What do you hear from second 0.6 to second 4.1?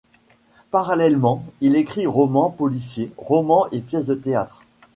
Parallèlement, il écrit romans policiers, romans et pièces